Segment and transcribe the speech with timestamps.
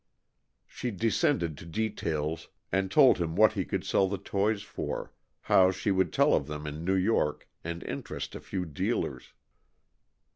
[0.65, 5.69] She descended to details and told him what he could sell the toys for; how
[5.69, 9.33] she would tell of them in New York and interest a few dealers.